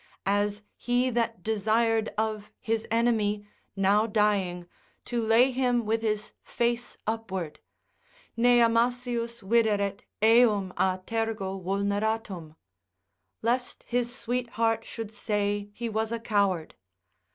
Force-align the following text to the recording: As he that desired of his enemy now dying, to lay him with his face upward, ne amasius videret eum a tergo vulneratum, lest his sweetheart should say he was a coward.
As 0.25 0.63
he 0.77 1.11
that 1.11 1.43
desired 1.43 2.09
of 2.17 2.51
his 2.59 2.87
enemy 2.89 3.45
now 3.75 4.07
dying, 4.07 4.67
to 5.05 5.23
lay 5.23 5.51
him 5.51 5.85
with 5.85 6.01
his 6.01 6.31
face 6.41 6.97
upward, 7.05 7.59
ne 8.35 8.61
amasius 8.63 9.41
videret 9.43 9.99
eum 10.23 10.73
a 10.75 10.99
tergo 11.05 11.59
vulneratum, 11.59 12.55
lest 13.43 13.83
his 13.83 14.11
sweetheart 14.15 14.85
should 14.85 15.11
say 15.11 15.69
he 15.71 15.87
was 15.87 16.11
a 16.11 16.19
coward. 16.19 16.73